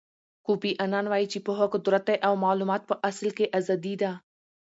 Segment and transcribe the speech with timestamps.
[0.45, 4.11] کوفی انان وایي چې پوهه قدرت دی او معلومات په اصل کې ازادي ده.